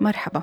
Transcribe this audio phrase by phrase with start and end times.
[0.00, 0.42] مرحبا.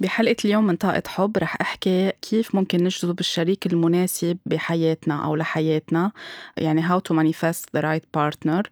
[0.00, 6.12] بحلقة اليوم من طاقة حب رح أحكي كيف ممكن نجذب الشريك المناسب بحياتنا أو لحياتنا
[6.56, 8.62] يعني how to manifest the right partner.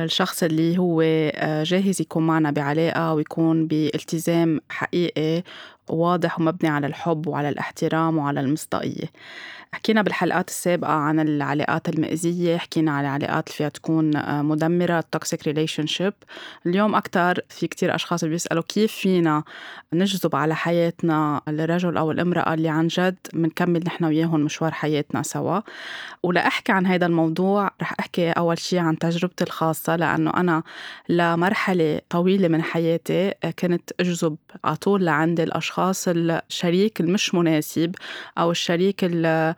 [0.00, 5.42] الشخص اللي هو آه، جاهز يكون معنا بعلاقة ويكون بالتزام حقيقي
[5.90, 9.10] واضح ومبني على الحب وعلى الاحترام وعلى المصداقية.
[9.76, 15.38] حكينا بالحلقات السابقة عن العلاقات المئزية حكينا على العلاقات اللي فيها تكون آه، مدمرة toxic
[15.38, 16.12] relationship.
[16.66, 19.42] اليوم أكتر في كتير أشخاص بيسألوا كيف فينا
[19.92, 25.60] نجذب على حياتنا الرجل أو الامرأة اللي عن جد منكمل نحن وياهم مشوار حياتنا سوا.
[26.22, 30.62] ولأحكي عن هذا الموضوع رح أحكي أول شي عن تجربتي الخاصة لأنه أنا
[31.08, 37.94] لمرحلة طويلة من حياتي آه، كنت أجذب على طول لعندي الأشخاص الشريك المش مناسب
[38.38, 39.54] أو الشريك اللي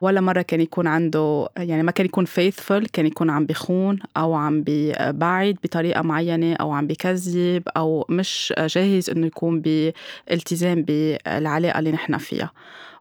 [0.00, 4.34] ولا مرة كان يكون عنده يعني ما كان يكون فيثفul كان يكون عم بيخون أو
[4.34, 11.92] عم بيبعد بطريقة معينة أو عم بكذب أو مش جاهز إنه يكون بالتزام بالعلاقة اللي
[11.92, 12.50] نحن فيها.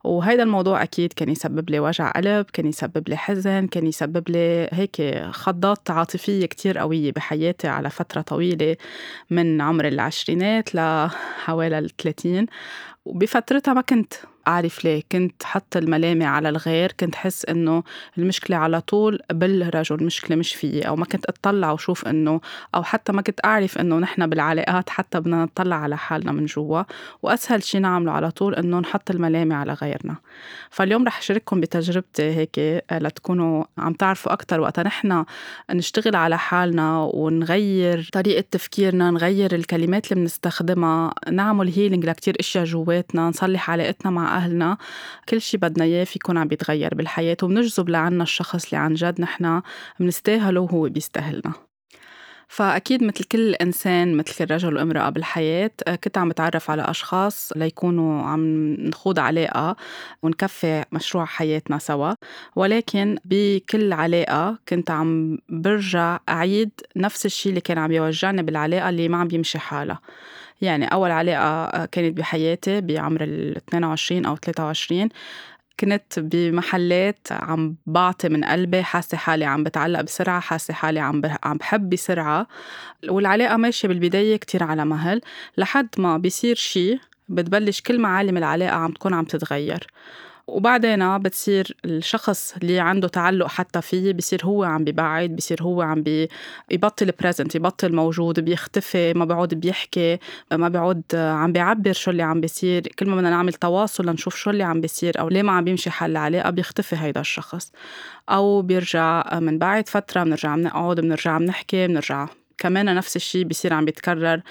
[0.03, 4.69] وهيدا الموضوع أكيد كان يسبب لي وجع قلب كان يسبب لي حزن كان يسبب لي
[4.71, 8.75] هيك خضات عاطفية كتير قوية بحياتي على فترة طويلة
[9.29, 12.45] من عمر العشرينات لحوالي الثلاثين.
[13.05, 14.13] وبفترتها ما كنت.
[14.47, 15.03] أعرف ليه.
[15.11, 17.83] كنت حط الملامة على الغير كنت حس إنه
[18.17, 20.81] المشكلة على طول بالرجل المشكلة مش فيي.
[20.81, 22.41] أو ما كنت أطلع وشوف إنه
[22.75, 26.83] أو حتى ما كنت أعرف إنه نحن بالعلاقات حتى بدنا نطلع على حالنا من جوا.
[27.23, 30.15] وأسهل شي نعمله على طول إنه نحط الملامة على غيرنا.
[30.69, 34.59] فاليوم رح أشارككم بتجربتي هيك لتكونوا عم تعرفوا أكتر.
[34.59, 35.25] وقتا نحن
[35.73, 43.29] نشتغل على حالنا ونغير طريقة تفكيرنا نغير الكلمات اللي بنستخدمها نعمل هيلينج لكتير أشياء جواتنا
[43.29, 44.77] نصلح علاقتنا مع أهلنا.
[45.29, 49.21] كل شي بدنا إياه في يكون عم بيتغير بالحياة وبنجذب لعنا الشخص اللي عن جد
[49.21, 49.61] نحن
[49.99, 51.53] بنستاهله وهو بيستاهلنا.
[52.47, 55.71] فأكيد مثل كل إنسان مثل كل رجل وامرأة بالحياة
[56.03, 59.75] كنت عم بتعرف على أشخاص ليكونوا عم نخوض علاقة
[60.23, 62.13] ونكفي مشروع حياتنا سوا.
[62.55, 69.09] ولكن بكل علاقة كنت عم برجع أعيد نفس الشيء اللي كان عم يوجعني بالعلاقة اللي
[69.09, 69.99] ما عم بيمشي حالها.
[70.61, 75.09] يعني أول علاقة كانت بحياتي بعمر ال 22 أو 23
[75.79, 81.57] كنت بمحلات عم بعطي من قلبي حاسة حالي عم بتعلق بسرعة حاسة حالي عم عم
[81.57, 82.47] بحب بسرعة.
[83.09, 85.21] والعلاقة ماشية بالبداية كتير على مهل
[85.57, 86.99] لحد ما بيصير شي
[87.29, 89.87] بتبلش كل معالم العلاقة عم تكون عم تتغير.
[90.47, 96.03] وبعدين بتصير الشخص اللي عنده تعلق حتى فيه بصير هو عم ببعد بصير هو عم
[96.69, 100.19] بيبطل بريزنت يبطل موجود بيختفي ما بيعود بيحكي
[100.51, 102.81] ما بيعود عم بيعبر شو اللي عم بيصير.
[102.99, 105.89] كل ما بدنا نعمل تواصل لنشوف شو اللي عم بيصير أو ليه ما عم بيمشي
[105.89, 107.71] حل العلاقه بيختفي هيدا الشخص.
[108.29, 112.27] أو بيرجع من بعد فترة بنرجع بنقعد بنرجع بنحكي بنرجع
[112.57, 114.41] كمان نفس الشيء بيصير عم بيتكرر.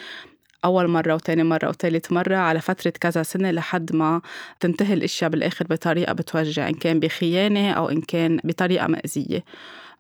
[0.65, 4.21] أول مرة وتاني مرة وتالت مرة على فترة كذا سنة لحد ما
[4.61, 9.45] تنتهي الأشياء بالآخر بطريقة بتوجع إن كان بخيانة أو إن كان بطريقة مأزية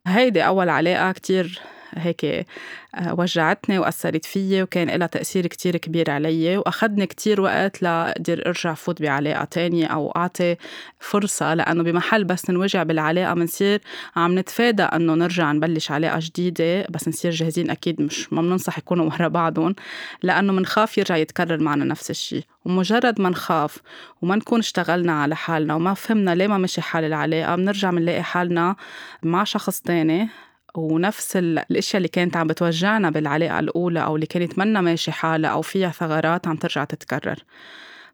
[0.06, 1.60] هيدي أول علاقة كتير
[1.96, 8.46] هيك آه، وجعتني وأثرت فيي وكان لها تأثير كتير كبير علي وأخذني كتير وقت لأقدر
[8.46, 10.56] أرجع فوت بعلاقة تانية أو أعطي
[11.00, 13.80] فرصة لأنه بمحل بس نوجع بالعلاقة بنصير
[14.16, 19.10] عم نتفادى أنه نرجع نبلش علاقة جديدة بس نصير جاهزين أكيد مش ما بننصح يكونوا
[19.10, 19.74] ورا بعضهم
[20.22, 23.78] لأنه منخاف يرجع يتكرر معنا نفس الشيء ومجرد ما نخاف
[24.22, 28.76] وما نكون اشتغلنا على حالنا وما فهمنا ليه ما مشي حال العلاقة بنرجع بنلاقي حالنا
[29.22, 30.28] مع شخص تاني
[30.76, 35.62] ونفس الإشياء اللي كانت عم بتوجعنا بالعلاقة الأولى أو اللي كانت منا ماشي حالها أو
[35.62, 37.36] فيها ثغرات عم ترجع تتكرر.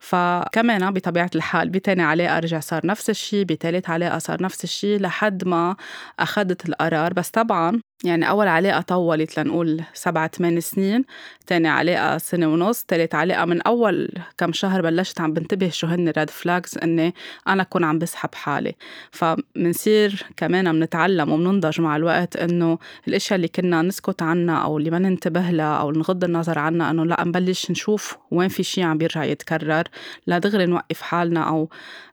[0.00, 5.44] فكمان بطبيعة الحال بتاني علاقة رجع صار نفس الشيء بتالت علاقة صار نفس الشيء لحد
[5.48, 5.76] ما
[6.18, 7.12] أخذت القرار.
[7.12, 11.04] بس طبعا يعني أول علاقة طولت لنقول سبعة ثمان سنين
[11.46, 16.08] تاني علاقة سنة ونص تالت علاقة من أول كم شهر بلشت عم بنتبه شو هن
[16.08, 17.14] ريد فلاجز إني
[17.48, 18.74] أنا أكون عم بسحب حالي.
[19.10, 24.98] فمنصير كمان بنتعلم وبننضج مع الوقت إنه الأشياء اللي كنا نسكت عنها أو اللي ما
[24.98, 29.24] ننتبه لها أو نغض النظر عنها إنه لا نبلش نشوف وين في شيء عم بيرجع
[29.24, 29.84] يتكرر.
[30.26, 31.68] لا دغري نوقف حالنا أو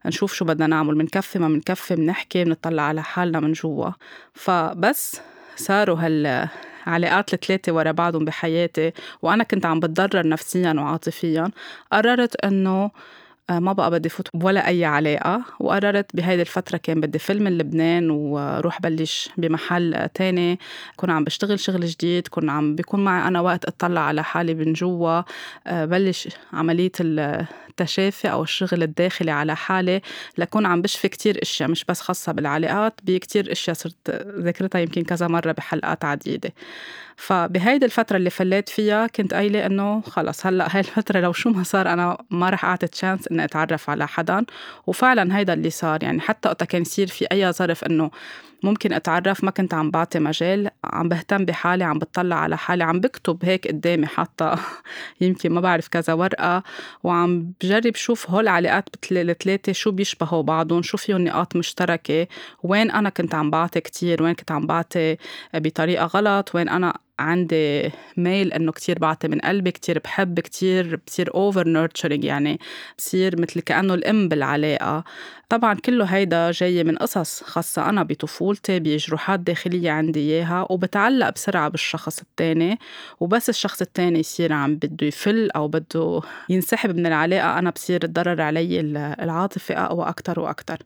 [0.06, 3.90] نشوف شو بدنا نعمل بنكفي ما بنكفي بنحكي بنطلع على حالنا من جوا.
[4.34, 5.20] فبس
[5.58, 5.96] صاروا
[6.86, 11.50] هالعلاقات الثلاثة ورا بعضهم بحياتي وأنا كنت عم بتضرر نفسيا وعاطفيا.
[11.92, 12.90] قررت إنه
[13.50, 17.58] آه، ما بقى بدي فوت ولا أي علاقة وقررت بهيدي الفترة كان بدي فيلم من
[17.58, 20.58] لبنان وروح بلش بمحل تاني.
[20.96, 24.72] كون عم بشتغل شغل جديد كون عم بيكون معي أنا وقت أطلع على حالي من
[24.72, 25.22] جوا.
[25.66, 26.92] آه، بلش عملية
[27.80, 30.00] التشافي أو الشغل الداخلي على حالي
[30.38, 35.28] لكون عم بشفي كتير أشياء مش بس خاصة بالعلاقات بكتير أشياء صرت ذكرتها يمكن كذا
[35.28, 36.52] مرة بحلقات عديدة.
[37.16, 41.62] فبهيدي الفترة اللي فليت فيها كنت قايلة إنه خلص هلأ هاي الفترة لو شو ما
[41.62, 44.44] صار أنا ما رح أعطي تشانس إني أتعرف على حدا.
[44.86, 48.10] وفعلا هيدا اللي صار يعني حتى وقتها كان يصير في أي ظرف إنه
[48.62, 53.00] ممكن أتعرف ما كنت عم بعطي مجال عم بهتم بحالي عم بطلع على حالي عم
[53.00, 54.54] بكتب هيك قدامي حتى.
[55.20, 56.62] يمكن ما بعرف كذا ورقة
[57.02, 62.26] وعم بجرب شوف هول العلاقات الثلاثة شو بيشبهوا بعضهم شو فيهم نقاط مشتركة
[62.62, 65.16] وين أنا كنت عم بعطي كتير وين كنت عم بعطي
[65.54, 71.34] بطريقة غلط وين أنا عندي ميل إنه كتير بعطي من قلبي كتير بحب كتير بصير
[71.34, 72.60] over nurturing يعني
[72.98, 75.04] بصير مثل كأنه الأم بالعلاقة.
[75.48, 81.68] طبعا كله هيدا جاي من قصص خاصة أنا بطفولتي بجروحات داخلية عندي إياها وبتعلق بسرعة
[81.68, 82.78] بالشخص التاني
[83.20, 88.40] وبس الشخص التاني يصير عم بده يفل أو بده ينسحب من العلاقة أنا بصير الضرر
[88.42, 88.80] علي
[89.20, 90.78] العاطفي أقوى أكتر وأكتر.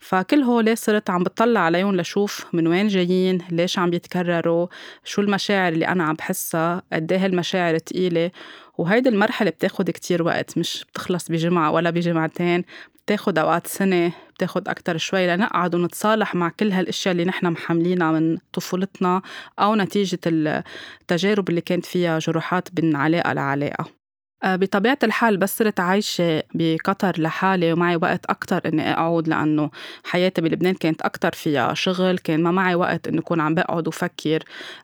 [0.00, 4.66] فكل هول صرت عم بطلع عليهم لشوف من وين جايين ليش عم بيتكرروا
[5.04, 8.30] شو المشاعر اللي أنا عم بحسها قد إيه المشاعر تقيلة.
[8.78, 12.64] وهيدي المرحلة بتاخد كتير وقت مش بتخلص بجمعة ولا بجمعتين
[13.06, 18.38] بتاخد أوقات سنة بتاخد أكتر شوي لنقعد ونتصالح مع كل هالأشياء اللي نحن محملينها من
[18.52, 19.22] طفولتنا
[19.58, 23.99] أو نتيجة التجارب اللي كانت فيها جروحات بين علاقة لعلاقة.
[24.44, 29.70] بطبيعة الحال بس صرت عايشة بقطر لحالي ومعي وقت أكتر إني أقعد لأنه
[30.04, 34.42] حياتي بلبنان كانت أكتر فيها شغل كان ما معي وقت إنه أكون عم بقعد وفكر.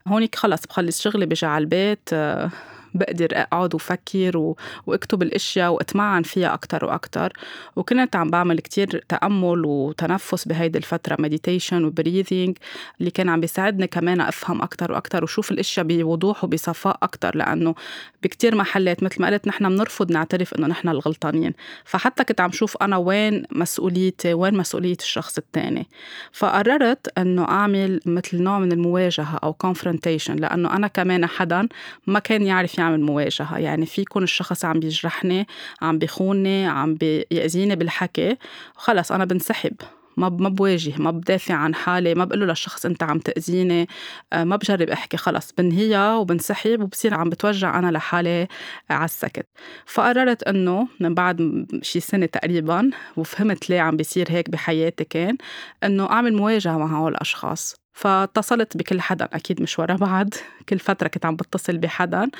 [0.09, 2.51] هونيك خلص بخلص شغلي بجي على البيت آه،
[2.99, 4.57] بقدر أقعد وفكر و...
[4.87, 7.33] وأكتب الأشياء وأتمعن فيها أكتر وأكتر.
[7.77, 12.59] وكنت عم بعمل كتير تأمل وتنفس بهيدي الفترة meditation و breathing
[13.01, 17.75] اللي كان عم بيساعدني كمان أفهم أكتر وأكتر وشوف الأشياء بوضوح وبصفاء أكتر لأنه
[18.23, 21.53] بكتير محلات مثل ما قلت نحن بنرفض نعترف إنه نحن الغلطانين.
[21.85, 25.87] فحتى كنت عم شوف أنا وين مسؤوليتي وين مسؤولية الشخص التاني.
[26.33, 31.69] فقررت إنه أعمل مثل نوع من المواجهة أو confrontation لأنه أنا كمان حدا
[32.07, 35.47] ما كان يعرف يعمل مواجهة يعني في يكون الشخص عم بيجرحني
[35.83, 38.37] عم بيخونني عم بيأذيني بالحكي.
[38.75, 39.73] خلص أنا بنسحب.
[40.17, 43.89] ما ما بواجه ما بدافع عن حالي ما بقول له للشخص أنت عم تأذيني.
[44.33, 45.17] آه، ما بجرب أحكي.
[45.17, 48.49] خلص بنهيها وبنسحب وبصير عم بتوجع أنا لحالي
[48.91, 49.47] على السكت.
[49.87, 55.37] فقررت إنه من بعد شي سنة تقريبا وفهمت ليه عم بيصير هيك بحياتي كان
[55.85, 57.86] إنه أعمل مواجهة مع هول الأشخاص.
[57.97, 60.29] فاتصلت بكل حدا أكيد مش ورا بعض.
[60.69, 62.31] كل فترة كنت عم بتصل بحدا.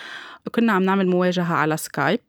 [0.47, 2.21] وكنا عم نعمل مواجهة على سكايب.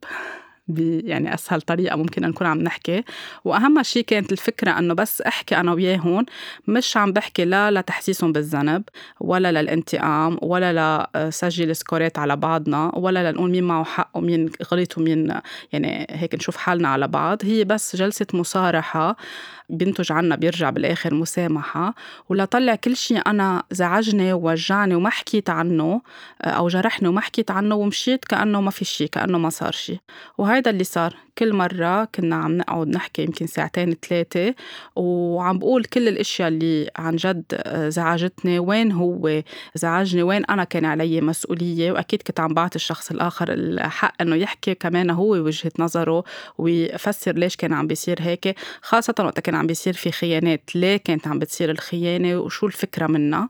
[1.03, 3.03] يعني أسهل طريقة ممكن نكون عم نحكي.
[3.45, 6.25] وأهم شيء كانت الفكرة إنه بس أحكي أنا وياهم
[6.68, 8.83] مش عم بحكي لا لتحسيسهم بالذنب
[9.19, 15.33] ولا للانتقام ولا لسجل سكورات على بعضنا ولا لنقول مين معه حق ومين غلط ومين
[15.74, 17.38] يعني هيك نشوف حالنا على بعض.
[17.44, 19.15] هي بس جلسة مصارحة.
[19.69, 21.93] بينتج عنا بيرجع بالآخر مسامحة
[22.29, 26.01] ولطلع كل شيء أنا زعجني ووجعني وما حكيت عنه
[26.41, 29.99] أو جرحني وما حكيت عنه ومشيت كأنه ما في شيء كأنه ما صار شيء.
[30.37, 31.26] وهيدا اللي صار.
[31.38, 34.56] كل مرة كنا عم نقعد نحكي يمكن ساعتين ثلاثة
[34.95, 38.60] وعم بقول كل الأشياء اللي عن جد زعجتني.
[38.60, 39.42] وين هو؟
[39.75, 40.24] زعجني.
[40.24, 45.10] وين أنا كان علي مسؤولية؟ وأكيد كنت عم بعطي الشخص الآخر الحق إنه يحكي كمان
[45.10, 46.24] هو وجهة نظره
[46.57, 48.56] ويفسر ليش كان عم بيصير هيك.
[48.81, 50.75] خاصة وقت كان عم بيصير في خيانات.
[50.75, 53.50] ليه كانت عم بتصير الخيانة؟ وشو الفكرة منها؟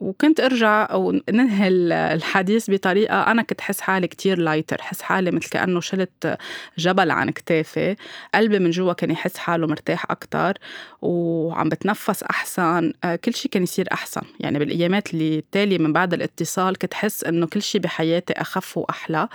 [0.00, 1.68] وكنت أرجع وننهي
[2.14, 6.36] الحديث بطريقة أنا كنت حس حالي كتير لايتر حس حالي مثل كأنه شلت
[6.78, 7.96] جبل عن كتافي.
[8.34, 10.54] قلبي من جوا كان يحس حاله مرتاح أكثر
[11.02, 12.92] وعم بتنفس أحسن.
[13.04, 14.22] آه، كل شيء كان يصير أحسن.
[14.40, 19.28] يعني بالأيامات اللي التاليه من بعد الاتصال كنت حس إنه كل شيء بحياتي أخف وأحلى.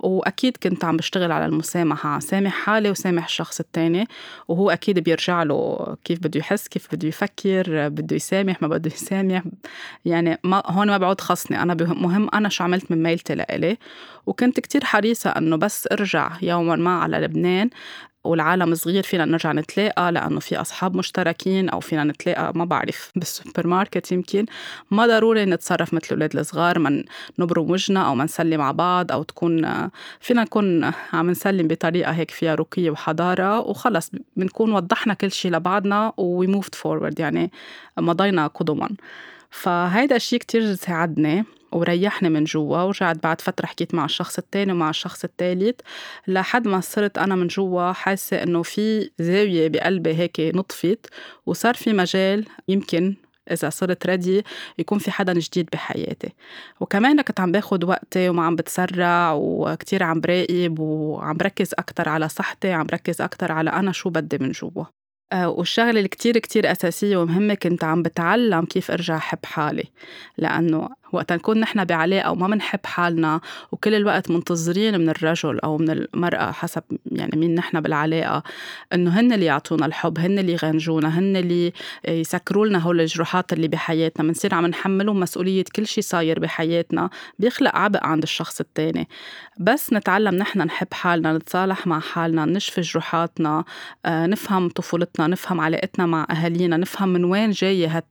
[0.00, 4.08] وأكيد كنت عم بشتغل على المسامحة سامح حالي وسامح الشخص الثاني
[4.48, 9.42] وهو أكيد بيرجع له كيف بده يحس كيف بده يفكر بده يسامح ما بده يسامح.
[10.04, 11.62] يعني ما هون ما بعود خصني.
[11.62, 13.78] أنا مهم أنا شو عملت من ميلتي لإلي.
[14.26, 17.70] وكنت كتير حريصة إنه بس أرجع يوما ما على لبنان
[18.24, 23.66] والعالم صغير فينا نرجع نتلاقى لأنه في أصحاب مشتركين أو فينا نتلاقى ما بعرف بالسوبر
[23.66, 24.46] ماركت يمكن.
[24.90, 27.04] ما ضروري نتصرف مثل الأولاد الصغار ما
[27.38, 29.88] نبرم وجهنا أو ما نسلم على بعض أو تكون
[30.20, 36.12] فينا نكون عم نسلم بطريقة هيك فيها رقي وحضارة وخلص بنكون وضحنا كل شيء لبعضنا
[36.16, 37.50] we moved forward يعني
[37.98, 38.88] مضينا قدما.
[39.50, 41.44] فهيدا الشيء كتير ساعدني.
[41.72, 45.80] وريحني من جوا ورجعت بعد فترة حكيت مع الشخص التاني ومع الشخص التالت
[46.26, 51.06] لحد ما صرت أنا من جوا حاسة إنه في زاوية بقلبي هيك نطفت
[51.46, 53.14] وصار في مجال يمكن
[53.50, 54.44] إذا صرت ردي
[54.78, 56.32] يكون في حدا جديد بحياتي.
[56.80, 62.28] وكمان كنت عم باخد وقتي وما عم بتسرع وكتير عم براقب وعم بركز أكتر على
[62.28, 64.84] صحتي عم بركز أكتر على أنا شو بدي من جوا.
[65.32, 69.84] آه، والشغلة اللي كتير كتير أساسية ومهمة كنت عم بتعلم كيف أرجع أحب حالي
[70.38, 73.40] لأنه وقت نكون نحن بعلاقة وما منحب حالنا
[73.72, 78.42] وكل الوقت منتظرين من الرجل أو من المرأة حسب يعني مين نحن بالعلاقة
[78.92, 81.72] إنه هن اللي يعطونا الحب هن اللي يغنجونا هن اللي
[82.08, 84.26] يسكروا لنا هول الجروحات اللي بحياتنا.
[84.26, 89.08] بنصير عم نحملهم مسؤولية كل شيء صاير بحياتنا بيخلق عبء عند الشخص التاني.
[89.60, 93.64] بس نتعلم نحن نحب حالنا نتصالح مع حالنا نشفي جروحاتنا
[94.06, 98.04] آه، نفهم طفولتنا نفهم علاقتنا مع أهالينا نفهم من وين جاية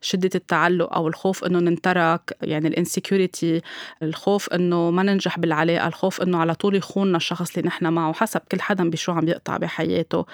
[0.00, 2.29] شدة التعلق أو الخوف إنه ننترك.
[2.42, 3.60] يعني ال insecurity
[4.02, 8.40] الخوف إنه ما ننجح بالعلاقة الخوف إنه على طول يخوننا الشخص اللي نحن معه حسب
[8.52, 10.26] كل حدا بشو عم يقطع بحياته.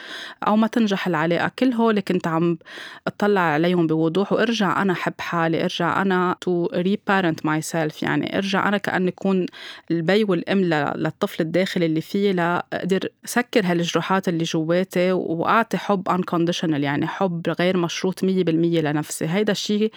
[0.47, 2.59] أو ما تنجح العلاقة كل هول كنت عم
[3.07, 8.79] أطلع عليهم بوضوح وأرجع أنا حب حالي أرجع أنا to reparent myself يعني أرجع أنا
[8.79, 9.47] كأني اكون
[9.91, 10.61] البي والأم
[10.97, 17.77] للطفل الداخلي اللي فيه لاقدر سكر هالجروحات اللي جواتي وأعطي حب انكونديشنال يعني حب غير
[17.77, 19.27] مشروط 100% لنفسي.
[19.27, 19.93] هيدا الشيء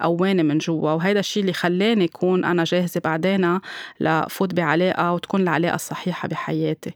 [0.00, 3.60] قواني من جوا وهيدا الشيء الشيء اللي خلاني يكون أنا جاهزة بعدين
[4.00, 6.94] لفوت بعلاقة وتكون العلاقة الصحيحة بحياتي.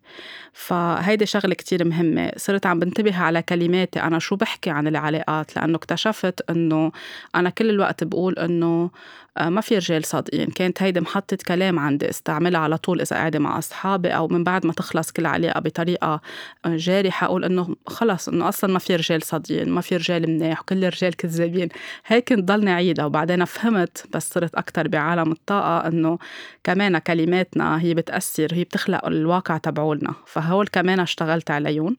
[0.53, 2.33] فهيدي شغلة كتير مهمة.
[2.37, 4.01] صرت عم بنتبه على كلماتي.
[4.03, 6.93] أنا شو بحكي عن العلاقات؟ لأنه اكتشفت أنه
[7.35, 8.91] أنا كل الوقت بقول أنه
[9.39, 10.47] آه، ما في رجال صادقين.
[10.47, 14.67] كانت هيدي محطة كلام عندي استعملها على طول إذا قاعدة مع أصحابي أو من بعد
[14.67, 16.21] ما تخلص كل علاقة بطريقة
[16.65, 17.27] آه، جارحة.
[17.27, 21.17] أقول إنه خلص إنه أصلا ما في رجال صادقين ما في رجال مناح وكل الرجال
[21.17, 21.69] كذابين.
[22.07, 26.19] هيك ضلني عيدها وبعدين فهمت بس صرت أكتر بعالم الطاقة إنه
[26.65, 30.15] كمان كلماتنا هي بتأثر هي بتخلق الواقع تبعولنا.
[30.27, 31.97] فهول كمان اشتغلت عليهم.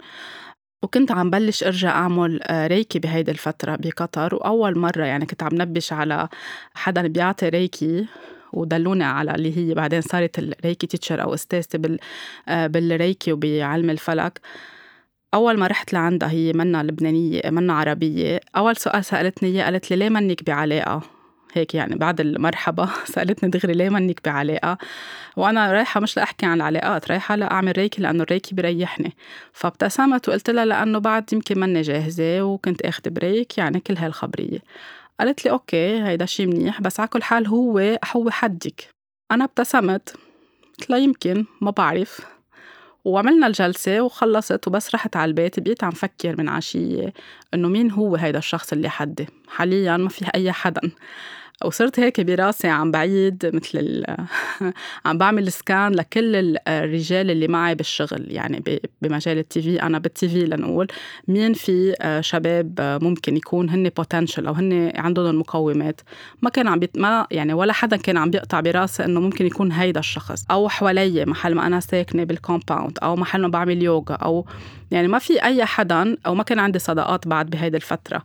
[0.83, 4.35] وكنت عم بلش أرجع أعمل آه، ريكي بهيدي الفترة بقطر.
[4.35, 6.29] وأول مرة يعني كنت عم نبش على
[6.73, 8.07] حدا بيعطي Reiki
[8.53, 9.73] ودلوني على اللي هي.
[9.73, 11.99] بعدين صارت ال Reiki teacher أو استاذتي بال
[12.47, 14.41] آه، بال Reiki وبعلم الفلك.
[15.33, 18.39] أول ما رحت لعندها هي منا لبنانية منا عربية.
[18.57, 21.20] أول سؤال سألتني إياه قالت لي ليه منك بعلاقة؟
[21.53, 24.77] هيك يعني بعد المرحبا سألتني دغري ليه منك بعلاقة؟
[25.37, 29.13] وأنا رايحة مش لأحكي عن العلاقات رايحة لأعمل Reiki لأنه ال Reiki بريحني
[29.53, 34.59] فابتسمت وقلت لها لأنه بعد يمكن مني جاهزة وكنت أخذ break يعني كل هالخبرية.
[35.19, 38.89] قالت لي أوكي هيدا شي منيح بس على كل حال هو هو حدك.
[39.31, 40.13] أنا ابتسمت
[40.79, 42.21] قلت لها يمكن ما بعرف.
[43.05, 47.13] وعملنا الجلسة وخلصت وبس رحت على البيت بقيت عم فكر من عشية
[47.53, 50.81] إنه مين هو هيدا الشخص اللي حدي؟ حاليا ما في أي حدا.
[51.65, 54.05] وصرت هيك براسي عم بعيد مثل.
[55.05, 58.63] عم بعمل سكان لكل الرجال اللي معي بالشغل يعني
[59.01, 60.87] بمجال التي في أنا بالتي في لنقول
[61.27, 66.01] مين في آه، شباب آه، ممكن يكون هن potential أو هن عندهم المقومات
[66.41, 66.97] ما كان عم بيت...
[66.97, 70.45] ما يعني ولا حدا كان عم بيقطع براسي إنه ممكن يكون هيدا الشخص.
[70.51, 74.45] أو حوالي محل ما أنا ساكنة بال compound أو محل ما بعمل يوغا أو
[74.91, 78.23] يعني ما في أي حدا أو ما كان عندي صداقات بعد بهيدي الفترة.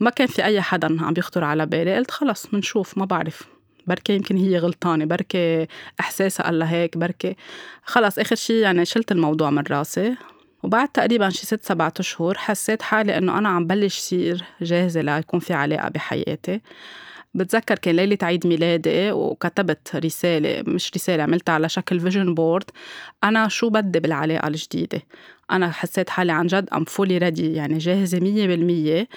[0.00, 3.42] ما كان في أي حدا عم بيخطر على بالي قلت خلص بنشوف ما بعرف.
[3.86, 5.66] بركي يمكن هي غلطانة بركي
[6.00, 7.36] إحساسها قال هيك بركي
[7.84, 10.16] خلص آخر شي يعني شلت الموضوع من راسي.
[10.62, 15.40] وبعد تقريبا شي ست سبعة أشهر حسيت حالي إنه أنا عم بلش صير جاهزة ليكون
[15.40, 16.60] في علاقة بحياتي.
[17.34, 22.70] بتذكر كان ليلة عيد ميلادي وكتبت رسالة مش رسالة عملتها على شكل vision board
[23.24, 25.02] أنا شو بدي بالعلاقة الجديدة؟
[25.50, 29.08] أنا حسيت حالي عن جد I'm fully ready يعني جاهزة مية بالمية.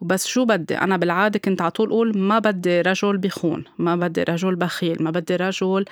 [0.00, 4.22] وبس شو بدي؟ أنا بالعادة كنت على طول أقول ما بدي رجل بخون ما بدي
[4.22, 5.84] رجل بخيل ما بدي رجل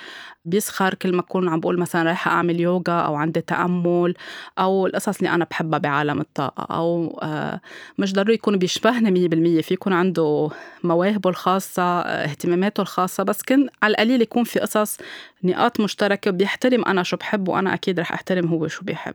[0.45, 4.13] بيسخر كل ما أكون عم بقول مثلا رايحة أعمل يوغا أو عندي تأمل
[4.59, 7.61] أو القصص اللي أنا بحبها بعالم الطاقة أو آه،
[7.97, 10.49] مش ضروري يكون بيشبهني مية بالمية في يكون عنده
[10.83, 14.97] مواهبه الخاصة آه، اهتماماته الخاصة بس كن على القليل يكون في قصص
[15.43, 19.13] نقاط مشتركة بيحترم أنا شو بحب وأنا أكيد رح أحترم هو شو بيحب.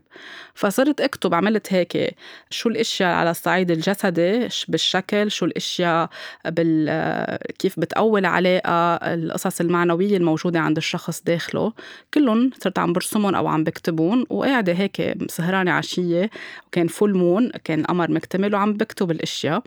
[0.54, 2.14] فصرت أكتب عملت هيك
[2.50, 6.08] شو الأشياء على الصعيد الجسدي بالشكل شو الأشياء
[6.47, 11.73] بال كيف بتقوي العلاقة القصص المعنوية الموجودة عند الشخص داخله.
[12.14, 16.30] كلهم صرت عم برسمهم أو عم بكتبهم وقاعدة هيك سهرانة عشية
[16.66, 19.62] وكان فول مون كان قمر مكتمل وعم بكتب الأشياء.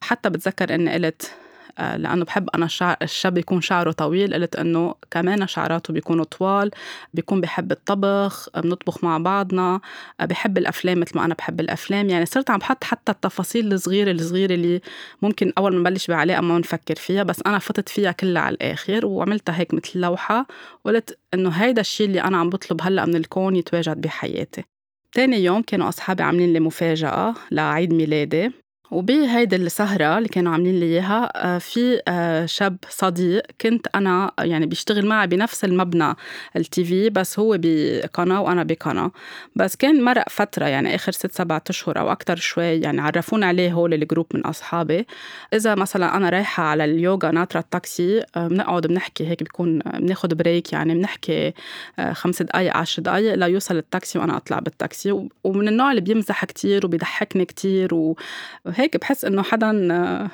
[0.00, 1.32] حتى بتذكر إني قلت
[1.78, 4.34] آه، لأنه بحب أنا الشعر الشاب يكون شعره طويل.
[4.34, 6.70] قلت إنه كمان شعراته بيكونوا طوال
[7.14, 9.80] بيكون بحب الطبخ بنطبخ مع بعضنا
[10.20, 12.08] آه، بحب الأفلام مثل ما أنا بحب الأفلام.
[12.08, 14.80] يعني صرت عم بحط حتى التفاصيل الصغيرة الصغيرة اللي
[15.22, 17.22] ممكن أول ما نبلش بعلاقة ما نفكر فيها.
[17.22, 20.46] بس أنا فتت فيها كلها على الآخر وعملتها هيك مثل لوحة.
[20.84, 24.64] وقلت إنه هيدا الشيء اللي أنا عم بطلب هلأ من الكون يتواجد بحياتي.
[25.12, 28.50] تاني يوم كانوا أصحابي عاملين لي مفاجأة لعيد ميلادي.
[28.90, 34.66] وبهيدي السهرة اللي كانوا عاملين لي إياها آه، في آه، شاب صديق كنت أنا يعني
[34.66, 36.14] بيشتغل معي بنفس المبنى
[36.56, 39.10] التي في بس هو بقناة وأنا بقناة.
[39.56, 43.72] بس كان مرق فترة يعني آخر ست سبعة أشهر أو أكتر شوي يعني عرفونا عليه
[43.72, 45.06] هول الجروب من أصحابي.
[45.52, 50.72] إذا مثلا أنا رايحة على اليوغا ناطرة التاكسي آه، بنقعد بنحكي هيك بيكون بناخد break
[50.72, 51.52] يعني بنحكي
[52.12, 55.28] خمس دقايق عشر دقايق ليوصل التاكسي وأنا أطلع بالتاكسي.
[55.44, 58.16] ومن النوع اللي بيمزح كتير وبيضحكني كتير و
[58.78, 60.30] هيك بحس إنه حدا آه،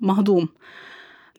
[0.00, 0.48] مهضوم.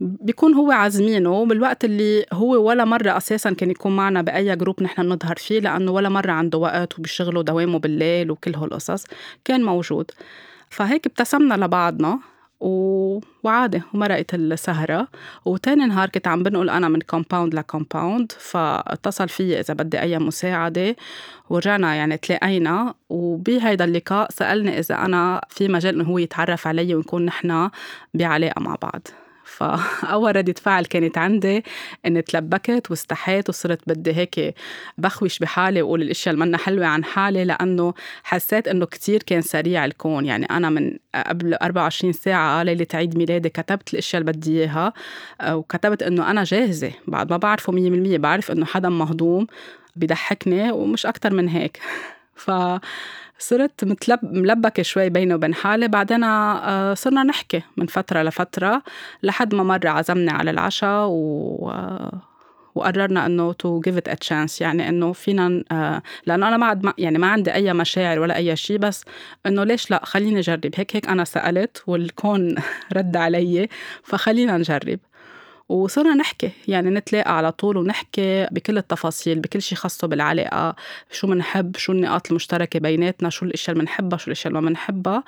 [0.02, 5.02] بيكون هو عازمينه بالوقت اللي هو ولا مرة أساسا كان يكون معنا بأي group نحن
[5.04, 9.06] بنظهر فيه لأنه ولا مرة عنده وقت وبيشغله دوامه بالليل وكل هالقصص
[9.46, 10.12] كان موجود.
[10.70, 12.20] فهيك ابتسمنا لبعضنا.
[12.60, 13.20] و...
[13.44, 15.08] وعادي ومرقت السهرة.
[15.46, 20.20] وتاني نهار كنت عم بنقل أنا من compound ل compound فاتصل في إذا بدي أي
[20.20, 20.96] مساعدة.
[21.50, 22.94] ورجعنا يعني تلاقينا.
[23.10, 27.70] وبهيدا اللقاء سألني إذا أنا في مجال إنه هو يتعرف علي ونكون نحن
[28.14, 29.08] بعلاقة مع بعض.
[29.56, 31.64] فأول ردة فعل كانت عندي
[32.06, 34.56] إني تلبكت واستحيت وصرت بدي هيك
[34.98, 37.94] بخوش بحالي وأقول الأشياء اللي منا حلوة عن حالي لأنه
[38.24, 40.26] حسيت إنه كتير كان سريع الكون.
[40.26, 44.94] يعني أنا من قبل 24 ساعة ليلة عيد ميلادي كتبت الأشياء اللي بدي إياها
[45.50, 46.92] وكتبت إنه أنا جاهزة.
[47.08, 49.48] بعد ما بعرفه 100% بعرف إنه حدا مهضوم
[49.96, 51.80] بيضحكني ومش أكتر من هيك.
[52.36, 52.52] ف
[53.40, 55.88] صرت متلب ملبكة شوي بيني وبين حالي.
[55.88, 58.84] بعدين آه، صرنا نحكي من فترة لفترة
[59.24, 61.72] لحد ما مرة عزمني على العشاء و
[62.76, 66.94] وقررنا إنه to give it a chance يعني إنه فينا آه، لأنه أنا ما عاد
[66.98, 69.04] يعني ما عندي أي مشاعر ولا أي شيء بس
[69.46, 70.72] إنه ليش لا خليني أجرب.
[70.76, 72.56] هيك هيك أنا سألت والكون
[72.98, 73.70] رد علي
[74.04, 75.00] فخلينا نجرب.
[75.70, 80.76] وصرنا نحكي يعني نتلاقى على طول ونحكي بكل التفاصيل بكل شيء خاصه بالعلاقة
[81.12, 85.24] شو منحب شو النقاط المشتركة بيناتنا شو الأشياء اللي منحبها شو الأشياء اللي ما منحبها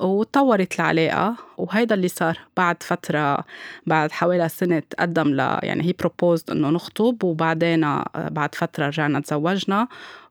[0.00, 1.36] وتطورت العلاقة.
[1.58, 3.44] وهيدا اللي صار بعد فترة
[3.86, 9.88] بعد حوالي سنة تقدم ل يعني هي proposed إنه نخطب وبعدين بعد فترة رجعنا تزوجنا.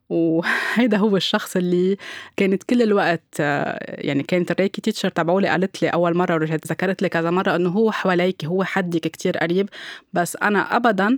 [0.10, 1.98] وهيدا هو الشخص اللي
[2.38, 3.40] كانت كل الوقت
[3.88, 7.56] يعني كانت ال Reiki teacher تبعولي قالت لي أول مرة ورجعت ذكرت لي كذا مرة
[7.56, 9.70] إنه هو حواليك هو حدك كتير قريب.
[10.14, 11.18] بس أنا ابدا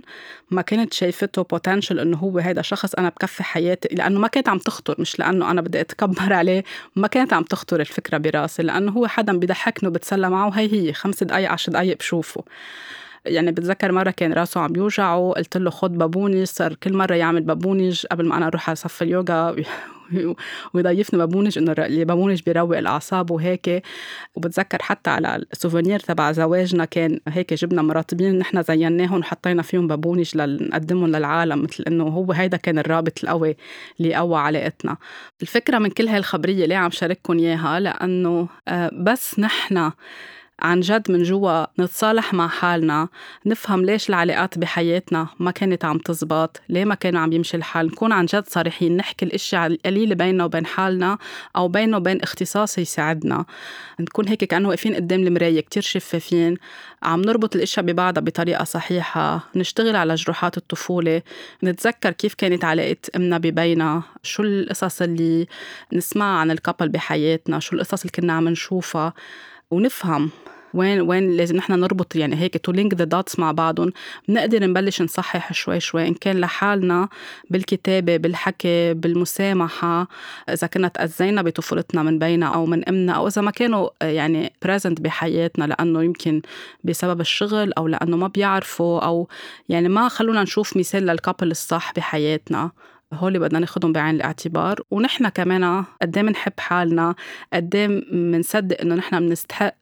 [0.50, 4.58] ما كنت شايفته potential إنه هو هيدا شخص أنا بكفي حياتي لأنه ما كانت عم
[4.58, 6.64] تخطر مش لأنه أنا بدي أتكبر عليه
[6.96, 11.22] ما كانت عم تخطر الفكرة براسي لأنه هو حدا بيضحكني وبتسلى معه وهي هي خمس
[11.22, 12.44] دقائق عشر دقائق بشوفه.
[13.26, 17.42] يعني بتذكر مرة كان راسه عم يوجعه قلت له خد بابونج صار كل مرة يعمل
[17.42, 19.56] بابونج قبل ما أنا أروح على صف اليوغا
[20.74, 23.82] ويضيفني بابونج إنه اللي بابونج بيروق الأعصاب وهيك.
[24.34, 29.86] وبتذكر حتى على ال souvenir تبع زواجنا كان هيك جبنا مرطبين نحن زيناهم وحطينا فيهم
[29.86, 33.56] بابونج لنقدمهم للعالم مثل إنه هو هيدا كان الرابط القوي
[34.00, 34.96] اللي قوى علاقتنا.
[35.42, 39.90] الفكرة من كل هالخبريه ليه عم شارككم إياها؟ لأنه آه، بس نحن
[40.60, 43.08] عن جد من جوا نتصالح مع حالنا
[43.46, 48.12] نفهم ليش العلاقات بحياتنا ما كانت عم تزبط ليه ما كانوا عم يمشي الحال نكون
[48.12, 51.18] عن جد صريحين نحكي الاشياء القليله بيننا وبين حالنا
[51.56, 53.44] أو بيننا وبين اختصاص يساعدنا.
[54.00, 56.56] نكون هيك كأنه واقفين قدام المراية كتير شفافين
[57.02, 61.22] عم نربط الاشياء ببعضها بطريقة صحيحة نشتغل على جروحات الطفولة
[61.64, 65.46] نتذكر كيف كانت علاقة أمنا ببينا شو القصص اللي
[65.92, 69.14] نسمعها عن ال couple بحياتنا شو القصص اللي كنا عم نشوفها
[69.70, 70.30] ونفهم
[70.74, 73.92] وين وين لازم نحن نربط يعني هيك to link the dots مع بعضهم.
[74.28, 77.08] بنقدر نبلش نصحح شوي شوي إن كان لحالنا
[77.50, 80.08] بالكتابة بالحكي بالمسامحة
[80.48, 85.00] إذا كنا تاذينا بطفولتنا من بينا أو من أمنا أو إذا ما كانوا يعني present
[85.00, 86.42] بحياتنا لأنه يمكن
[86.84, 89.28] بسبب الشغل أو لأنه ما بيعرفوا أو
[89.68, 92.70] يعني ما خلونا نشوف مثال لل couple الصح بحياتنا.
[93.14, 94.80] هول بدنا ناخدهم بعين الاعتبار.
[94.90, 97.14] ونحن كمان قد بنحب حالنا
[97.52, 97.70] قد
[98.12, 99.74] بنصدق إنه نحن بنستحق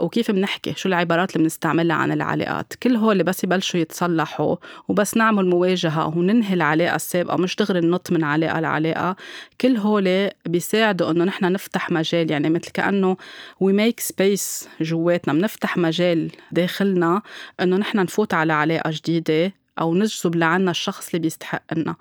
[0.00, 2.72] وكيف بنحكي شو العبارات اللي بنستعملها عن العلاقات.
[2.82, 4.56] كل هول بس يبلشوا يتصلحوا
[4.88, 9.16] وبس نعمل مواجهة وننهي العلاقة السابقة مش دغري ننط من علاقة لعلاقة.
[9.60, 13.16] كل هول بيساعدوا إنه نحن نفتح مجال يعني مثل كأنه
[13.60, 15.34] we make space جواتنا.
[15.34, 17.22] بنفتح مجال داخلنا
[17.60, 19.65] إنه نحن نفوت على علاقة جديدة.
[19.80, 21.96] أو نجذب لعنا الشخص اللي بيستحقنا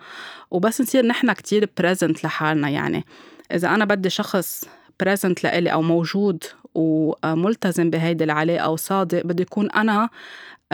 [0.52, 3.06] وبس نصير نحن كتير present لحالنا يعني.
[3.52, 4.66] إذا أنا بدي شخص
[5.00, 6.44] present لإلي أو موجود
[6.76, 10.10] وملتزم بهيدي العلاقة وصادق بدي يكون أنا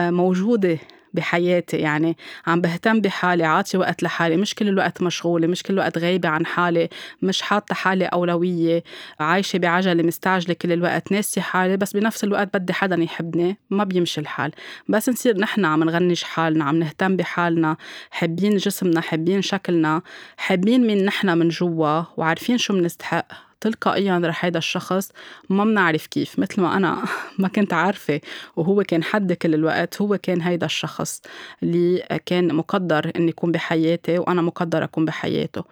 [0.00, 0.78] موجودة
[1.14, 5.98] بحياتي يعني عم بهتم بحالي عاطي وقت لحالي مش كل الوقت مشغولة مش كل الوقت
[5.98, 6.88] غايبة عن حالي
[7.22, 8.84] مش حاطة حالي أولوية
[9.20, 14.20] عايشة بعجلة مستعجلة كل الوقت ناسي حالي بس بنفس الوقت بدي حدا يحبني ما بيمشي
[14.20, 14.52] الحال.
[14.88, 17.76] بس نصير نحن عم نغنج حالنا عم نهتم بحالنا
[18.10, 20.02] حابين جسمنا حابين شكلنا
[20.36, 25.12] حابين مين نحن من جوا وعارفين شو بنستحق تلقائيا رح هيدا الشخص
[25.50, 27.04] ما بنعرف كيف مثل ما أنا
[27.38, 28.20] ما كنت عارفة
[28.56, 31.22] وهو كان حد كل الوقت هو كان هيدا الشخص
[31.62, 35.64] اللي كان مقدر إني يكون بحياتي وأنا مقدر أكون بحياته.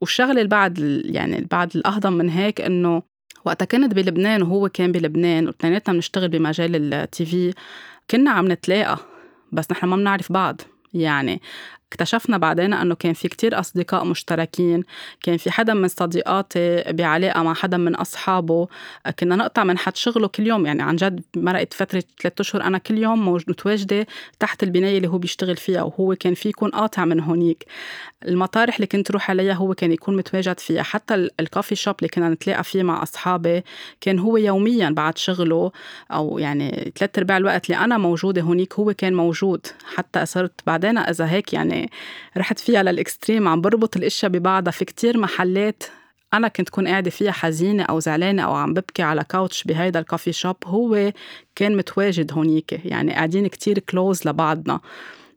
[0.00, 3.02] والشغلة اللي بعد يعني بعد الأهضم من هيك إنه
[3.44, 7.54] وقتها كنت بلبنان وهو كان بلبنان واثنيناتنا بنشتغل بمجال التي في
[8.10, 8.98] كنا عم نتلاقى
[9.52, 10.60] بس نحن ما بنعرف بعض.
[10.94, 11.40] يعني
[11.92, 14.84] اكتشفنا بعدين أنه كان في كتير أصدقاء مشتركين
[15.22, 18.68] كان في حدا من صديقاتي بعلاقة مع حدا من أصحابه
[19.18, 22.78] كنا نقطع من حد شغله كل يوم يعني عن جد مرقت فترة ثلاثة أشهر أنا
[22.78, 24.06] كل يوم متواجدة
[24.38, 27.64] تحت البناية اللي هو بيشتغل فيها وهو كان في يكون قاطع من هونيك.
[28.26, 32.28] المطارح اللي كنت روح عليها هو كان يكون متواجد فيها حتى الكافي شوب اللي كنا
[32.28, 33.62] نتلاقى فيه مع أصحابي
[34.00, 35.72] كان هو يوميا بعد شغله
[36.12, 40.98] أو يعني ثلاث أرباع الوقت اللي أنا موجودة هونيك هو كان موجود حتى صرت بعدين
[40.98, 41.77] إذا هيك يعني
[42.36, 44.70] رحت فيها لل extreme عم بربط الإشياء ببعضها.
[44.70, 45.82] في كتير محلات
[46.34, 50.05] أنا كنت كون قاعدة فيها حزينة أو زعلانة أو عم ببكي على couch بهيدا ال
[50.05, 51.12] coffee shop هو
[51.54, 52.72] كان متواجد هونيك.
[52.84, 54.80] يعني قاعدين كتير close لبعضنا.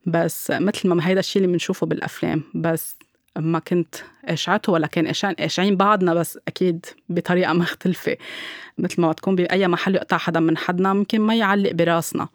[0.06, 2.44] بس مثل ما هيدا الشيء اللي بنشوفه بالأفلام.
[2.56, 2.98] بس
[3.38, 8.18] ما كنت اشعته ولا كان اشعين بعضنا بس أكيد بطريقة مختلفة.
[8.78, 12.28] مثل ما تكون بأي محل يقطع حدا من حدنا ممكن ما يعلق براسنا.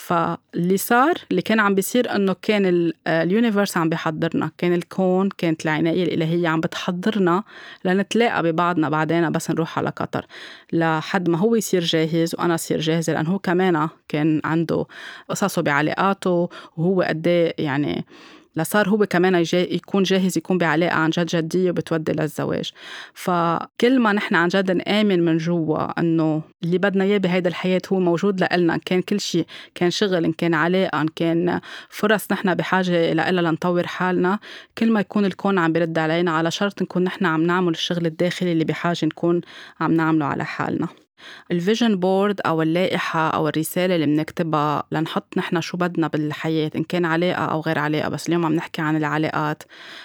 [0.00, 6.04] فاللي صار اللي كان عم بيصير إنه كان اليونيفرس عم بيحضرنا كان الكون كانت العناية
[6.04, 7.42] الإلهية عم بتحضرنا
[7.84, 10.26] لنتلاقى ببعضنا بعدين بس نروح على قطر.
[10.72, 14.86] لحد ما هو يصير جاهز وأنا صير جاهزة لأنه هو كمان كان عنده
[15.28, 18.04] قصصه بعلاقاته وهو قد إيه يعني
[18.56, 22.72] لصار هو كمان يكون جاهز يكون بعلاقة عن جد جدية وبتودي للزواج.
[23.14, 28.00] فكل ما نحن عن جد نآمن من جوا أنه اللي بدنا إياه بهيدا الحياة هو
[28.00, 32.54] موجود لإلنا إن كان كل شيء كان شغل إن كان علاقة إن كان فرص نحن
[32.54, 34.38] بحاجة لها لنطور حالنا
[34.78, 38.52] كل ما يكون الكون عم بيرد علينا على شرط نكون نحن عم نعمل الشغل الداخلي
[38.52, 39.40] اللي بحاجة نكون
[39.80, 40.88] عم نعمله على حالنا.
[41.50, 46.84] ال vision board أو اللائحة أو الرسالة اللي بنكتبها لنحط نحن شو بدنا بالحياة إن
[46.84, 49.62] كان علاقة أو غير علاقة بس اليوم عم نحكي عن العلاقات.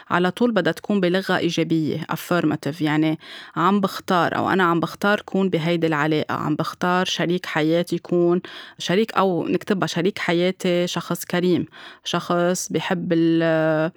[0.10, 3.20] على طول بدها تكون بلغة إيجابية affirmative يعني
[3.56, 6.34] عم بختار أو أنا عم بختار كون بهيدي العلاقة.
[6.34, 8.42] عم بختار شريك حياتي يكون
[8.78, 11.66] شريك أو نكتبها شريك حياتي شخص كريم
[12.04, 13.92] شخص بحب ال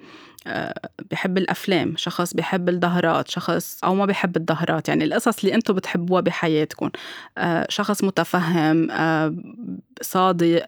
[1.11, 6.21] بحب الأفلام شخص بحب الظهرات شخص أو ما بحب الظهرات يعني القصص اللي أنتم بتحبوها
[6.21, 6.89] بحياتكم.
[7.37, 9.35] آه، شخص متفهم آه،
[10.01, 10.65] صادق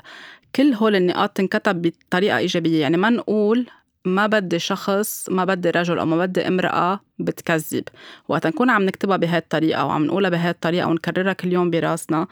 [0.55, 2.81] كل هول النقاط تنكتب بطريقة إيجابية.
[2.81, 3.67] يعني ما نقول
[4.05, 7.83] ما بدي شخص ما بدي رجل أو ما بدي امرأة بتكذب.
[8.27, 12.27] وقت نكون عم نكتبها بهاي الطريقة وعم نقولها بهاي الطريقة ونكررها كل يوم براسنا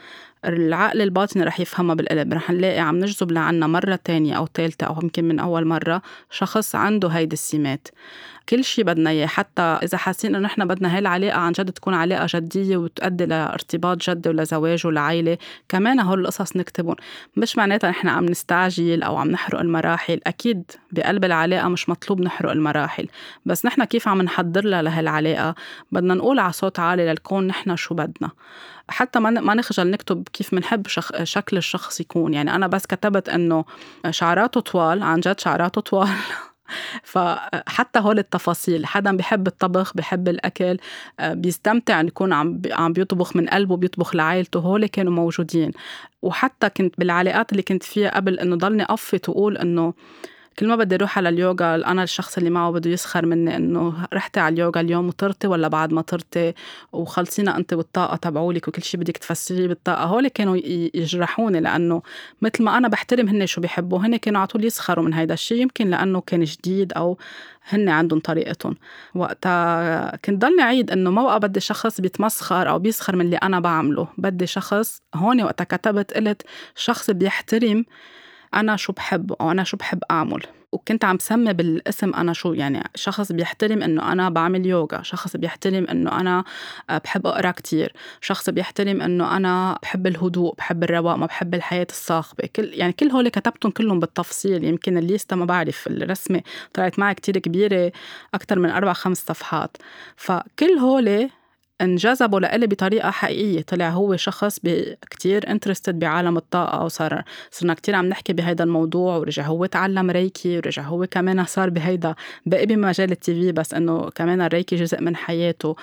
[0.46, 2.34] العقل الباطني رح يفهمها بالقلب.
[2.34, 6.02] رح نلاقي عم نجذب لعنا مرة تانية أو ثالثة أو يمكن من أول مرة
[6.32, 7.88] شخص عنده هيدي السمات.
[8.50, 9.26] كل شيء بدنا إياه.
[9.28, 14.10] حتى إذا حاسين إنه نحن بدنا هاي العلاقة عن جد تكون علاقة جدية وتؤدي لارتباط
[14.10, 15.38] جدي ولزواج ولعائله
[15.70, 16.96] كمان هول القصص نكتبهم.
[17.38, 20.22] مش معناتها نحن عم نستعجل أو عم نحرق المراحل.
[20.28, 23.08] أكيد بقلب العلاقة مش مطلوب نحرق المراحل.
[23.46, 25.56] بس نحن كيف عم نحضر لها لهالعلاقه
[25.92, 28.30] بدنا نقول على صوت عالي للكون نحن شو بدنا.
[28.90, 31.24] حتى ما ما نخجل نكتب كيف بنحب شخ...
[31.24, 32.34] شكل الشخص يكون.
[32.34, 33.66] يعني أنا بس كتبت إنه
[34.10, 36.10] شعراته طوال عن جد شعراته طوال.
[37.04, 40.78] فحتى هول التفاصيل حدا بحب الطبخ بحب الأكل
[41.20, 45.72] آه، بيستمتع يكون عم عم بيطبخ من قلبه بيطبخ لعائلته هول كانوا موجودين.
[46.22, 49.94] وحتى كنت بالعلاقات اللي كنت فيها قبل إنه ضلني افت واقول إنه
[50.60, 54.40] كل ما بدي أروح على اليوغا أنا الشخص اللي معه بده يسخر مني إنه رحتي
[54.40, 56.54] على اليوغا اليوم وطرتي ولا بعد ما طرتي؟
[56.92, 60.04] وخلصينا أنت والطاقة تبعولك وكل شيء بدك تفسريه بالطاقة.
[60.04, 60.58] هول كانوا
[60.94, 62.02] يجرحوني لأنه
[62.42, 65.62] مثل ما أنا بحترم هن شو بيحبوا هن كانوا على طول يسخروا من هيدا الشيء
[65.62, 67.18] يمكن لأنه كان جديد أو
[67.70, 68.76] هن عندهم طريقتهم.
[69.16, 73.60] وقتها كنت ضلني عيد إنه ما بقى بدي شخص بيتمسخر أو بيسخر من اللي أنا
[73.60, 74.08] بعمله.
[74.18, 76.42] بدي شخص هون وقتها كتبت قلت
[76.76, 77.86] شخص بيحترم
[78.54, 80.44] أنا شو بحب أو أنا شو بحب أعمل.
[80.72, 85.88] وكنت عم سمي بالاسم أنا شو يعني شخص بيحترم إنه أنا بعمل يوغا شخص بيحترم
[85.88, 86.44] إنه أنا
[87.04, 92.50] بحب أقرأ كتير شخص بيحترم إنه أنا بحب الهدوء بحب الرواق ما بحب الحياة الصاخبة
[92.56, 94.64] كل يعني كل هول كتبتهم كلهم بالتفصيل.
[94.64, 96.42] يمكن الليستا ما بعرف الرسمة
[96.74, 97.92] طلعت معي كتير كبيرة
[98.34, 99.78] أكتر من أربع خمس صفحات.
[100.16, 101.30] فكل هول
[101.82, 103.62] انجذبوا لإلي بطريقة حقيقية.
[103.62, 104.60] طلع هو شخص
[105.10, 110.58] كتير انترستد بعالم الطاقة وصار صرنا كتير عم نحكي بهيدا الموضوع ورجع هو تعلم ريكي
[110.58, 112.16] ورجع هو كمان صار بهيدا
[112.46, 115.76] بقي بمجال التي في بس إنه كمان الريكي جزء من حياته.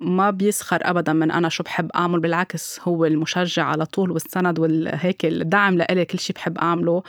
[0.00, 5.24] ما بيسخر ابدا من أنا شو بحب أعمل بالعكس هو المشجع على طول والسند والهيك
[5.24, 7.02] الدعم لإلي كل شيء بحب أعمله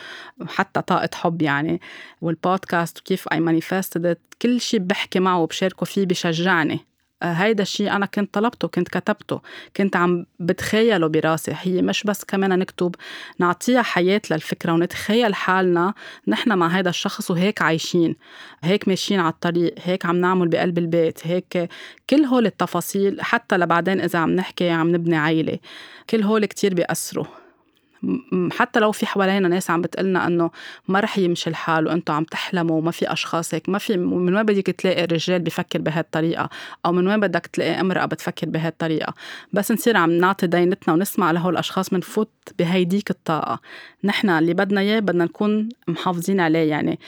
[0.47, 1.81] حتى طاقة حب يعني.
[2.21, 6.94] والبودكاست وكيف اي مانيفستد كل شيء بحكي معه وبشاركه فيه بشجعني.
[7.33, 9.41] هيدا الشيء أنا كنت طلبته كنت كتبته
[9.77, 11.51] كنت عم بتخيله براسي.
[11.61, 12.95] هي مش بس كمان نكتب
[13.39, 15.93] نعطيها حياة للفكرة ونتخيل حالنا
[16.27, 18.15] نحن مع هذا الشخص وهيك عايشين
[18.63, 21.69] هيك ماشيين على الطريق هيك عم نعمل بقلب البيت هيك
[22.09, 25.59] كل هول التفاصيل حتى لبعدين إذا عم نحكي عم نبني عيلة
[26.09, 27.44] كل هول كتير بيأثروا.
[28.51, 30.51] حتى لو في حوالينا ناس عم بتقلنا إنه
[30.87, 34.43] ما رح يمشي الحال وأنتم عم تحلموا وما في أشخاص هيك ما في من وين
[34.43, 36.49] بدك تلاقي رجال بفكر بهالطريقة؟
[36.85, 39.13] أو من وين بدك تلاقي امرأة بتفكر بهالطريقة؟
[39.53, 43.59] بس نصير عم نعطي دينتنا ونسمع لهول الاشخاص بنفوت بهيديك الطاقة.
[44.03, 46.99] نحن اللي بدنا إياه بدنا نكون محافظين عليه يعني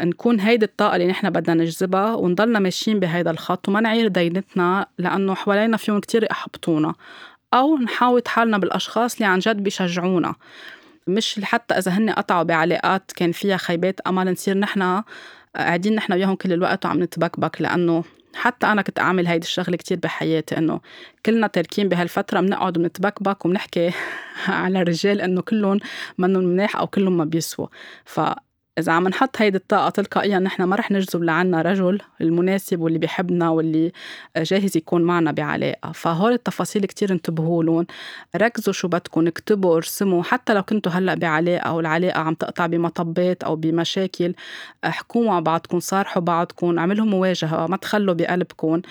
[0.00, 5.34] نكون هيدي الطاقة اللي نحن بدنا نجذبها ونضلنا ماشيين بهيدا الخط وما نعير دينتنا لأنه
[5.34, 6.94] حوالينا فيهم كتير يحبطونا.
[7.54, 10.34] أو نحاوط حالنا بالأشخاص اللي عن جد بيشجعونا.
[11.06, 15.02] مش حتى إذا هن قطعوا بعلاقات كان فيها خيبات أمل نصير نحن
[15.56, 17.62] قاعدين نحن وياهم كل الوقت وعم نتبكبك.
[17.62, 20.80] لأنه حتى أنا كنت أعمل هيدي الشغلة كتير بحياتي إنه
[21.26, 23.90] كلنا تاركين بهالفترة بنقعد ونتبكبك وبنحكي
[24.48, 25.80] على الرجال إنه كلهم
[26.18, 27.66] منهم مناح أو كلهم ما بيسوا
[28.04, 28.20] ف
[28.78, 33.50] إذا عم نحط هيدي الطاقة تلقائيا نحن ما رح نجذب لعنا رجل المناسب واللي بيحبنا
[33.50, 33.92] واللي
[34.36, 35.92] جاهز يكون معنا بعلاقة.
[35.92, 37.86] فهول التفاصيل كتير انتبهوا لهم.
[38.36, 40.22] ركزوا شو بدكم اكتبوا ارسموا.
[40.22, 44.34] حتى لو كنتوا هلأ بعلاقة والعلاقة عم تقطع بمطبات أو بمشاكل
[44.84, 48.82] احكوا مع بعضكم صارحوا بعضكم اعملوا مواجهة ما تخلوا بقلبكم.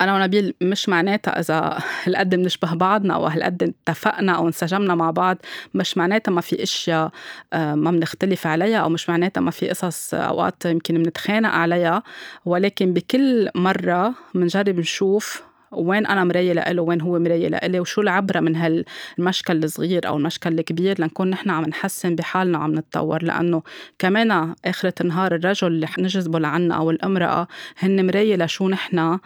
[0.00, 5.36] أنا ونبيل مش معناتها إذا هالقد بنشبه بعضنا أو هالقد اتفقنا أو انسجمنا مع بعض
[5.74, 7.10] مش معناتها ما في أشياء
[7.52, 12.02] آه، ما بنختلف عليها أو مش معناتها ما في قصص أوقات يمكن بنتخانق عليها
[12.44, 18.40] ولكن بكل مرة بنجرب نشوف وين أنا مراية لإله وين هو مراية لإلي وشو العبرة
[18.40, 23.22] من هالمشكل الصغير أو المشكل الكبير لنكون نحن عم نحسن بحالنا وعم نتطور.
[23.22, 23.62] لأنه
[23.98, 29.18] كمان آخرة النهار الرجل اللي نجذبه لعنا أو الامرأة هن مراية لشو نحن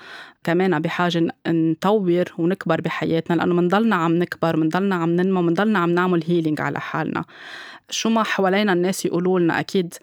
[0.45, 3.37] كمان بحاجة نطور ونكبر بحياتنا.
[3.37, 7.25] لأنه منضلنا عم نكبر منضلنا عم ننمو منضلنا عم نعمل هيلينج على حالنا.
[7.91, 9.95] شو ما حوالينا الناس يقولوا لنا أكيد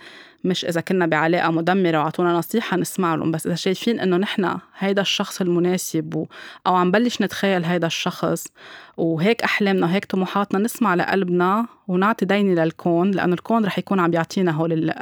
[0.43, 5.01] مش إذا كنا بعلاقة مدمرة وعطونا نصيحة نسمع لهم بس إذا شايفين إنه نحن هيدا
[5.01, 6.27] الشخص المناسب و...
[6.67, 8.47] أو عم بلش نتخيل هيدا الشخص
[8.99, 14.51] وهيك أحلامنا وهيك طموحاتنا نسمع لقلبنا ونعطي ديني للكون لأنه الكون رح يكون عم بيعطينا
[14.51, 14.93] هول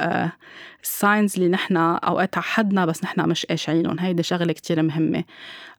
[0.82, 3.96] الساينز اللي نحن أوقات حدنا بس نحن مش قاشعينهم.
[4.00, 5.24] هيدي شغلة كتير مهمة.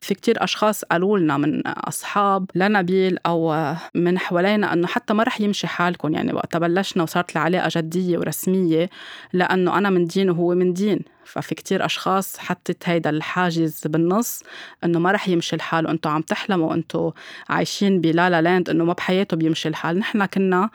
[0.02, 5.42] في كتير أشخاص قالوا لنا من أصحاب لنبيل أو من حوالينا أنه حتى ما رح
[5.42, 6.14] يمشي حالكم.
[6.14, 8.90] يعني وقت بلشنا وصارت العلاقة جدية ورسمية
[9.34, 11.00] لأنه أنا من دين وهو من دين.
[11.30, 14.44] ففي كتير أشخاص حطت هيدا الحاجز بالنص
[14.84, 17.12] إنه ما رح يمشي الحال وأنتوا عم تحلموا وأنتوا
[17.50, 20.00] عايشين بلا لا لاند إنه ما بحياته بيمشي الحال.
[20.00, 20.70] نحن كنا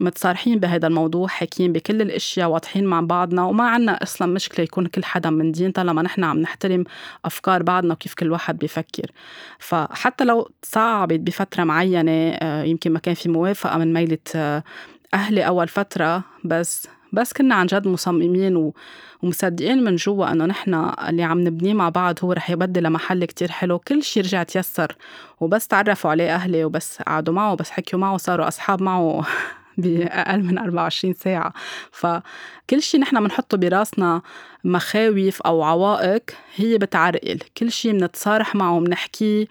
[0.00, 5.04] متصارحين بهذا الموضوع حاكيين بكل الأشياء واضحين مع بعضنا وما عنا أصلا مشكلة يكون كل
[5.04, 6.84] حدا من دين طالما نحن عم نحترم
[7.24, 9.10] أفكار بعضنا وكيف كل واحد بيفكر.
[9.58, 14.62] فحتى لو صعبت بفترة معينة آه، يمكن ما كان في موافقة من ميلة آه،
[15.14, 18.72] أهلي أول فترة بس بس كنا عن جد مصممين
[19.22, 20.74] ومصدقين من جوا إنه نحن
[21.08, 23.78] اللي عم نبنيه مع بعض هو رح يودي لمحل كتير حلو.
[23.78, 24.96] كل شيء رجع تيسر
[25.40, 29.26] وبس تعرفوا عليه أهلي وبس قعدوا معه وبس حكيوا معه صاروا أصحاب معه
[29.78, 31.52] بأقل من 24 ساعة.
[31.92, 34.22] فكل شيء نحن بنحطه براسنا
[34.64, 36.22] مخاوف أو عوائق
[36.56, 37.38] هي بتعرقل.
[37.56, 39.46] كل شيء بنتصارح معه بنحكيه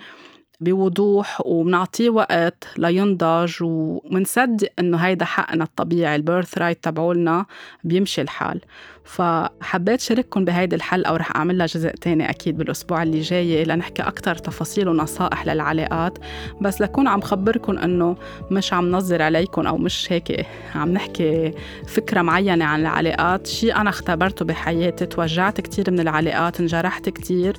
[0.62, 7.46] بوضوح وبنعطيه وقت لينضج ومنصدق إنه هيدا حقنا الطبيعي ال birthright تبعولنا
[7.84, 8.62] بيمشي الحال.
[9.10, 14.36] فحبيت شارككم بهيدي الحلقة ورح أعمل لها جزء تاني أكيد بالأسبوع اللي جاي لنحكي أكتر
[14.36, 16.18] تفاصيل ونصائح للعلاقات.
[16.62, 18.16] بس لكون عم خبركم أنه
[18.52, 20.46] مش عم نظر عليكم أو مش هيك
[20.76, 21.54] عم نحكي
[21.88, 27.58] فكرة معينة عن العلاقات شيء أنا اختبرته بحياتي توجعت كتير من العلاقات انجرحت كتير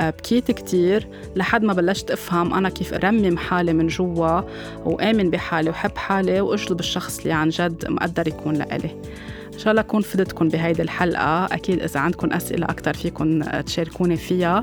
[0.00, 4.40] آه، بكيت كتير لحد ما بلشت أفهم أنا كيف أرمم حالي من جوا
[4.84, 8.96] وآمن بحالي وحب حالي وأجذب الشخص اللي عن جد مقدر يكون لإلي.
[9.54, 11.44] إن شاء الله أكون فدتكم بهيدي الحلقة.
[11.44, 14.62] أكيد إذا عندكم أسئلة أكثر فيكم تشاركوني فيها.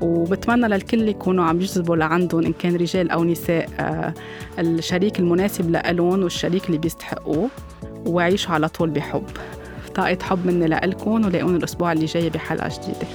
[0.00, 4.14] وبتمنى للكل يكونوا عم يجذبوا لعندهم إن كان رجال أو نساء آه،
[4.58, 7.48] الشريك المناسب لألون والشريك اللي بيستحقوه.
[8.06, 9.24] ويعيشوا على طول بحب.
[9.94, 13.06] طاقة حب مني لإلكم ولاقوني الأسبوع اللي جاي بحلقة جديدة.